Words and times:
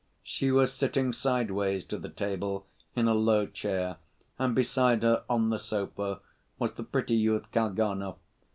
She 0.23 0.49
was 0.51 0.73
sitting 0.73 1.13
sideways 1.13 1.83
to 1.83 1.99
the 1.99 2.09
table 2.09 2.65
in 2.95 3.07
a 3.07 3.13
low 3.13 3.45
chair, 3.45 3.97
and 4.39 4.55
beside 4.55 5.03
her, 5.03 5.23
on 5.29 5.51
the 5.51 5.59
sofa, 5.59 6.21
was 6.57 6.71
the 6.73 6.83
pretty 6.83 7.13
youth, 7.15 7.51
Kalganov. 7.51 8.17